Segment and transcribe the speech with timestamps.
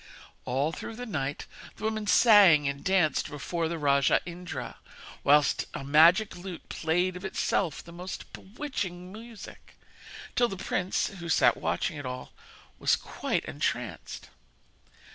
[0.45, 1.45] All through the night
[1.75, 4.77] the women sang and danced before the rajah Indra,
[5.23, 9.77] whilst a magic lute played of itself the most bewitching music;
[10.35, 12.31] till the prince, who sat watching it all,
[12.79, 14.29] was quite entranced.